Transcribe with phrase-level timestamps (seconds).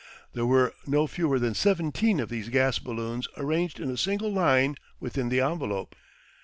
[0.33, 4.77] There were no fewer than seventeen of these gas balloons arranged in a single line
[4.99, 5.95] within the envelope.